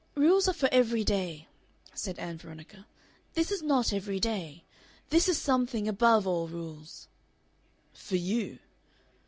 "Rules 0.15 0.47
are 0.47 0.53
for 0.53 0.67
every 0.71 1.03
day," 1.03 1.47
said 1.93 2.17
Ann 2.17 2.39
Veronica. 2.39 2.87
"This 3.35 3.51
is 3.51 3.61
not 3.61 3.93
every 3.93 4.19
day. 4.19 4.63
This 5.11 5.29
is 5.29 5.39
something 5.39 5.87
above 5.87 6.25
all 6.25 6.47
rules." 6.47 7.07
"For 7.93 8.15
you." 8.15 8.57